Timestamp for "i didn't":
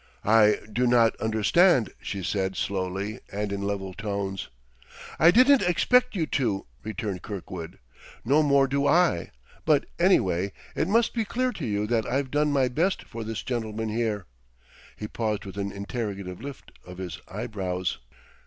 5.19-5.61